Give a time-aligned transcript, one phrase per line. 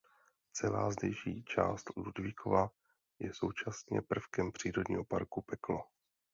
[0.53, 2.71] Celá zdejší část Ludvíkova
[3.19, 5.85] je současně prvkem přírodního parku Peklo.